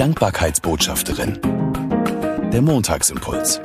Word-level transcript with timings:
Dankbarkeitsbotschafterin. 0.00 1.38
Der 2.50 2.62
Montagsimpuls. 2.62 3.60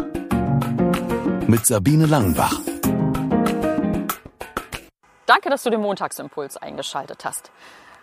Mit 1.48 1.66
Sabine 1.66 2.08
Langenbach. 2.08 2.60
Danke, 5.26 5.50
dass 5.50 5.64
du 5.64 5.70
den 5.70 5.80
Montagsimpuls 5.80 6.58
eingeschaltet 6.58 7.24
hast. 7.24 7.52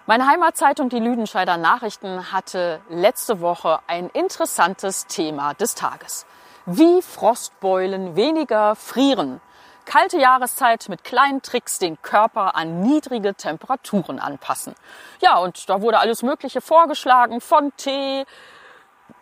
Meine 0.07 0.27
Heimatzeitung, 0.27 0.89
die 0.89 0.99
Lüdenscheider 0.99 1.59
Nachrichten, 1.59 2.33
hatte 2.33 2.81
letzte 2.89 3.43
Woche 3.43 3.81
ein 3.87 4.09
interessantes 4.09 5.07
Thema 5.09 5.53
des 5.53 5.75
Tages. 5.75 6.25
Wie 6.65 7.03
Frostbeulen 7.03 8.17
weniger 8.17 8.77
frieren. 8.77 9.43
Kalte 9.85 10.19
Jahreszeit 10.19 10.89
mit 10.89 11.05
kleinen 11.05 11.43
Tricks 11.43 11.79
den 11.79 12.01
Körper 12.03 12.55
an 12.55 12.81
niedrige 12.81 13.35
Temperaturen 13.35 14.19
anpassen. 14.21 14.75
Ja, 15.21 15.39
und 15.39 15.69
da 15.69 15.83
wurde 15.83 15.99
alles 15.99 16.23
Mögliche 16.23 16.61
vorgeschlagen, 16.61 17.41
von 17.41 17.73
Tee, 17.77 18.25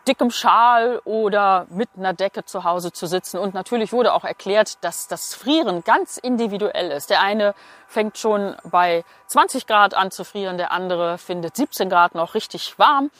dickem 0.06 0.30
Schal 0.30 1.00
oder 1.04 1.66
mit 1.70 1.88
einer 1.96 2.12
Decke 2.12 2.44
zu 2.44 2.64
Hause 2.64 2.92
zu 2.92 3.06
sitzen. 3.06 3.38
Und 3.38 3.54
natürlich 3.54 3.92
wurde 3.92 4.12
auch 4.12 4.24
erklärt, 4.24 4.82
dass 4.84 5.08
das 5.08 5.34
Frieren 5.34 5.84
ganz 5.84 6.16
individuell 6.16 6.90
ist. 6.90 7.10
Der 7.10 7.20
eine 7.20 7.54
fängt 7.86 8.18
schon 8.18 8.56
bei 8.64 9.04
20 9.26 9.66
Grad 9.66 9.94
an 9.94 10.10
zu 10.10 10.24
frieren, 10.24 10.56
der 10.56 10.72
andere 10.72 11.18
findet 11.18 11.56
17 11.56 11.88
Grad 11.88 12.14
noch 12.14 12.34
richtig 12.34 12.78
warm. 12.78 13.10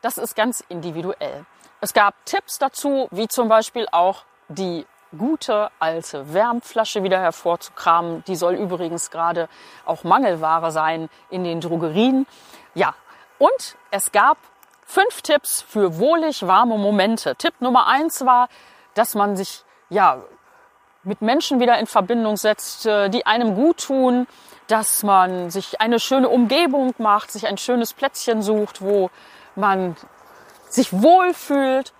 Das 0.00 0.18
ist 0.18 0.36
ganz 0.36 0.62
individuell. 0.68 1.44
Es 1.80 1.92
gab 1.92 2.14
Tipps 2.24 2.58
dazu, 2.58 3.08
wie 3.10 3.28
zum 3.28 3.48
Beispiel 3.48 3.86
auch 3.90 4.24
die 4.48 4.86
gute 5.16 5.70
alte 5.78 6.32
Wärmflasche 6.34 7.02
wieder 7.02 7.20
hervorzukramen. 7.20 8.24
Die 8.26 8.36
soll 8.36 8.54
übrigens 8.54 9.10
gerade 9.10 9.48
auch 9.84 10.04
Mangelware 10.04 10.70
sein 10.70 11.08
in 11.30 11.44
den 11.44 11.60
Drogerien. 11.60 12.26
Ja, 12.74 12.94
und 13.38 13.76
es 13.90 14.12
gab 14.12 14.36
fünf 14.84 15.22
Tipps 15.22 15.62
für 15.62 15.98
wohlig 15.98 16.46
warme 16.46 16.76
Momente. 16.76 17.36
Tipp 17.36 17.54
Nummer 17.60 17.86
eins 17.86 18.24
war, 18.24 18.48
dass 18.94 19.14
man 19.14 19.36
sich 19.36 19.64
ja 19.90 20.22
mit 21.04 21.22
Menschen 21.22 21.60
wieder 21.60 21.78
in 21.78 21.86
Verbindung 21.86 22.36
setzt, 22.36 22.86
äh, 22.86 23.08
die 23.08 23.24
einem 23.26 23.54
gut 23.54 23.84
tun, 23.84 24.26
dass 24.66 25.02
man 25.02 25.50
sich 25.50 25.80
eine 25.80 25.98
schöne 25.98 26.28
Umgebung 26.28 26.94
macht, 26.98 27.30
sich 27.30 27.46
ein 27.46 27.56
schönes 27.56 27.94
Plätzchen 27.94 28.42
sucht, 28.42 28.82
wo 28.82 29.10
man 29.54 29.96
sich 30.68 30.92
wohlfühlt 30.92 31.94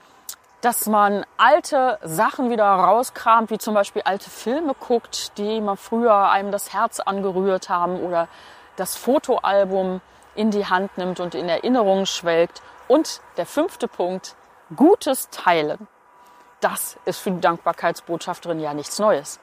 dass 0.61 0.87
man 0.87 1.25
alte 1.37 1.99
Sachen 2.03 2.51
wieder 2.51 2.65
rauskramt, 2.65 3.51
wie 3.51 3.59
zum 3.59 3.75
Beispiel 3.75 4.03
alte 4.03 4.29
Filme 4.29 4.75
guckt, 4.75 5.39
die 5.39 5.61
man 5.61 5.77
früher 5.77 6.31
einem 6.31 6.51
das 6.51 6.73
Herz 6.73 7.01
angerührt 7.01 7.69
haben 7.69 8.01
oder 8.01 8.29
das 8.77 8.97
Fotoalbum 8.97 10.01
in 10.35 10.51
die 10.51 10.67
Hand 10.67 10.99
nimmt 10.99 11.21
und 11.21 11.35
in 11.35 11.49
Erinnerungen 11.49 12.07
schwelgt. 12.07 12.63
Und 12.89 13.21
der 13.37 13.47
fünfte 13.47 13.87
Punkt, 13.87 14.35
gutes 14.75 15.31
Teilen. 15.31 15.87
Das 16.61 16.99
ist 17.05 17.21
für 17.21 17.31
die 17.31 17.41
Dankbarkeitsbotschafterin 17.41 18.59
ja 18.59 18.75
nichts 18.75 18.99
Neues. 18.99 19.39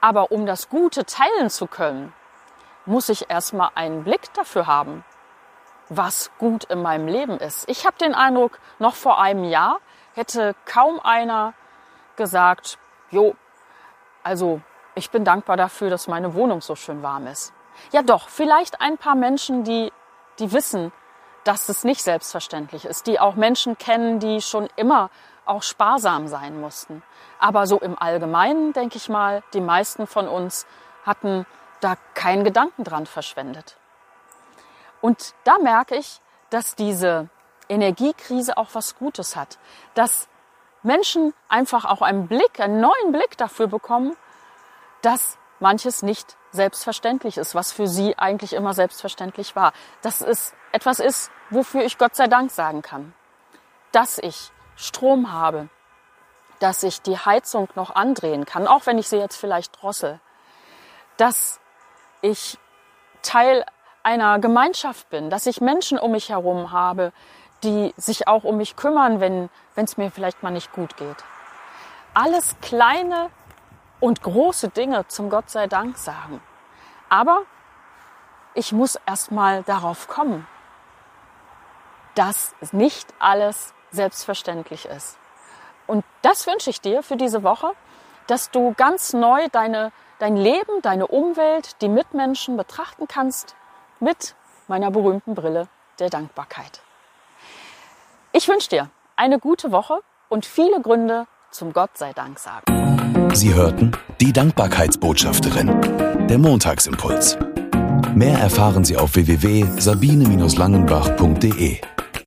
Aber 0.00 0.30
um 0.30 0.46
das 0.46 0.68
Gute 0.68 1.04
teilen 1.04 1.50
zu 1.50 1.66
können, 1.66 2.14
muss 2.86 3.08
ich 3.08 3.28
erstmal 3.28 3.70
einen 3.74 4.04
Blick 4.04 4.32
dafür 4.34 4.66
haben, 4.66 5.04
was 5.88 6.30
gut 6.38 6.64
in 6.64 6.80
meinem 6.80 7.08
Leben 7.08 7.38
ist. 7.38 7.68
Ich 7.68 7.86
habe 7.86 7.96
den 7.98 8.14
Eindruck, 8.14 8.58
noch 8.78 8.94
vor 8.94 9.20
einem 9.20 9.44
Jahr 9.44 9.80
hätte 10.16 10.54
kaum 10.64 10.98
einer 11.00 11.54
gesagt, 12.16 12.78
jo, 13.10 13.36
also 14.22 14.60
ich 14.94 15.10
bin 15.10 15.24
dankbar 15.24 15.56
dafür, 15.56 15.90
dass 15.90 16.08
meine 16.08 16.34
Wohnung 16.34 16.62
so 16.62 16.74
schön 16.74 17.02
warm 17.02 17.26
ist. 17.26 17.52
Ja 17.92 18.02
doch, 18.02 18.28
vielleicht 18.28 18.80
ein 18.80 18.96
paar 18.96 19.14
Menschen, 19.14 19.62
die, 19.62 19.92
die 20.38 20.52
wissen, 20.52 20.90
dass 21.44 21.68
es 21.68 21.84
nicht 21.84 22.02
selbstverständlich 22.02 22.86
ist, 22.86 23.06
die 23.06 23.20
auch 23.20 23.36
Menschen 23.36 23.78
kennen, 23.78 24.18
die 24.18 24.40
schon 24.40 24.68
immer 24.76 25.10
auch 25.44 25.62
sparsam 25.62 26.26
sein 26.26 26.60
mussten. 26.60 27.02
Aber 27.38 27.66
so 27.66 27.78
im 27.78 27.96
Allgemeinen, 27.96 28.72
denke 28.72 28.96
ich 28.96 29.08
mal, 29.08 29.42
die 29.52 29.60
meisten 29.60 30.06
von 30.06 30.26
uns 30.26 30.66
hatten 31.04 31.46
da 31.80 31.96
keinen 32.14 32.42
Gedanken 32.42 32.82
dran 32.82 33.06
verschwendet. 33.06 33.76
Und 35.00 35.34
da 35.44 35.58
merke 35.58 35.94
ich, 35.94 36.20
dass 36.50 36.74
diese 36.74 37.28
Energiekrise 37.68 38.56
auch 38.56 38.68
was 38.72 38.96
Gutes 38.96 39.36
hat. 39.36 39.58
Dass 39.94 40.28
Menschen 40.82 41.34
einfach 41.48 41.84
auch 41.84 42.02
einen 42.02 42.28
Blick, 42.28 42.60
einen 42.60 42.80
neuen 42.80 43.12
Blick 43.12 43.36
dafür 43.36 43.66
bekommen, 43.66 44.16
dass 45.02 45.38
manches 45.60 46.02
nicht 46.02 46.36
selbstverständlich 46.52 47.38
ist, 47.38 47.54
was 47.54 47.72
für 47.72 47.86
sie 47.86 48.18
eigentlich 48.18 48.52
immer 48.52 48.74
selbstverständlich 48.74 49.56
war. 49.56 49.72
Dass 50.02 50.20
es 50.20 50.54
etwas 50.72 51.00
ist, 51.00 51.30
wofür 51.50 51.84
ich 51.84 51.98
Gott 51.98 52.14
sei 52.14 52.26
Dank 52.26 52.50
sagen 52.50 52.82
kann. 52.82 53.14
Dass 53.92 54.18
ich 54.18 54.52
Strom 54.76 55.32
habe, 55.32 55.68
dass 56.58 56.82
ich 56.82 57.02
die 57.02 57.18
Heizung 57.18 57.68
noch 57.74 57.94
andrehen 57.94 58.44
kann, 58.44 58.66
auch 58.66 58.86
wenn 58.86 58.98
ich 58.98 59.08
sie 59.08 59.18
jetzt 59.18 59.36
vielleicht 59.36 59.80
drossel. 59.82 60.20
Dass 61.16 61.60
ich 62.22 62.58
Teil 63.22 63.64
einer 64.02 64.38
Gemeinschaft 64.38 65.10
bin, 65.10 65.30
dass 65.30 65.46
ich 65.46 65.60
Menschen 65.60 65.98
um 65.98 66.12
mich 66.12 66.28
herum 66.28 66.70
habe, 66.70 67.12
die 67.62 67.94
sich 67.96 68.28
auch 68.28 68.44
um 68.44 68.56
mich 68.56 68.76
kümmern, 68.76 69.20
wenn 69.20 69.50
es 69.74 69.96
mir 69.96 70.10
vielleicht 70.10 70.42
mal 70.42 70.50
nicht 70.50 70.72
gut 70.72 70.96
geht. 70.96 71.24
Alles 72.14 72.56
kleine 72.60 73.30
und 74.00 74.22
große 74.22 74.68
Dinge 74.68 75.06
zum 75.08 75.30
Gott 75.30 75.50
sei 75.50 75.66
Dank 75.66 75.98
sagen. 75.98 76.40
Aber 77.08 77.42
ich 78.54 78.72
muss 78.72 78.98
erst 79.06 79.32
mal 79.32 79.62
darauf 79.62 80.08
kommen, 80.08 80.46
dass 82.14 82.54
nicht 82.72 83.12
alles 83.18 83.74
selbstverständlich 83.90 84.86
ist. 84.86 85.18
Und 85.86 86.04
das 86.22 86.46
wünsche 86.46 86.70
ich 86.70 86.80
dir 86.80 87.02
für 87.02 87.16
diese 87.16 87.42
Woche, 87.42 87.72
dass 88.26 88.50
du 88.50 88.74
ganz 88.74 89.12
neu 89.12 89.48
deine, 89.52 89.92
dein 90.18 90.36
Leben, 90.36 90.82
deine 90.82 91.06
Umwelt, 91.06 91.80
die 91.80 91.88
Mitmenschen 91.88 92.56
betrachten 92.56 93.06
kannst 93.06 93.54
mit 94.00 94.34
meiner 94.68 94.90
berühmten 94.90 95.34
Brille 95.34 95.68
der 95.98 96.10
Dankbarkeit. 96.10 96.80
Ich 98.36 98.48
wünsche 98.48 98.68
dir 98.68 98.90
eine 99.16 99.38
gute 99.38 99.72
Woche 99.72 100.00
und 100.28 100.44
viele 100.44 100.82
Gründe 100.82 101.26
zum 101.50 101.72
Gott 101.72 101.96
sei 101.96 102.12
Dank 102.12 102.38
sagen. 102.38 103.30
Sie 103.32 103.54
hörten 103.54 103.92
die 104.20 104.30
Dankbarkeitsbotschafterin, 104.30 106.26
der 106.28 106.36
Montagsimpuls. 106.36 107.38
Mehr 108.14 108.38
erfahren 108.38 108.84
Sie 108.84 108.98
auf 108.98 109.14
www.sabine-langenbach.de. 109.14 111.80